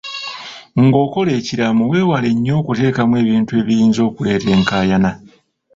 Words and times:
Ng'okola 0.83 1.31
ekiraamo 1.39 1.83
weewale 1.91 2.29
nnyo 2.33 2.53
okuteekamu 2.61 3.13
ebintu 3.23 3.51
ebiyinza 3.61 4.01
okuleeta 4.09 4.49
enkaayana. 4.57 5.11